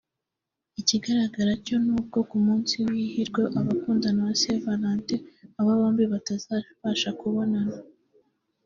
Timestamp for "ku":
2.29-2.37